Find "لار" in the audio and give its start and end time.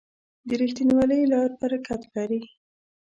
1.31-1.49